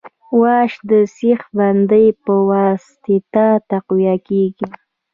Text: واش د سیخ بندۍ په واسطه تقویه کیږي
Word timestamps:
واش 0.41 0.71
د 0.89 0.91
سیخ 1.17 1.41
بندۍ 1.57 2.07
په 2.23 2.33
واسطه 2.49 3.45
تقویه 3.71 4.15
کیږي 4.27 4.67